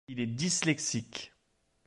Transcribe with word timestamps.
Il 0.07 0.19
est 0.19 0.25
dyslexique. 0.25 1.31